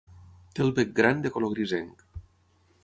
Té 0.53 0.63
el 0.65 0.71
bec 0.79 0.95
gran 1.01 1.21
de 1.27 1.31
color 1.37 1.55
grisenc. 1.55 2.05